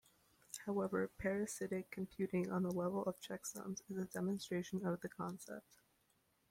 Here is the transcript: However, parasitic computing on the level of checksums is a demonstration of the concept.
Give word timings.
However, 0.65 1.07
parasitic 1.19 1.91
computing 1.91 2.51
on 2.51 2.63
the 2.63 2.71
level 2.71 3.03
of 3.03 3.19
checksums 3.21 3.83
is 3.87 3.97
a 3.97 4.05
demonstration 4.05 4.83
of 4.83 4.99
the 5.01 5.09
concept. 5.09 5.77